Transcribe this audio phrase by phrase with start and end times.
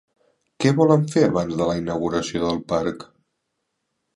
[0.63, 3.07] Què volen fer abans de la inauguració del parc?